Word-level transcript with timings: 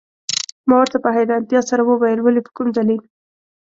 ما 0.67 0.75
ورته 0.79 0.97
په 1.03 1.09
حیرانتیا 1.15 1.61
سره 1.69 1.81
وویل: 1.85 2.19
ولي، 2.21 2.41
په 2.45 2.51
کوم 2.57 2.67
دلیل؟ 2.77 3.01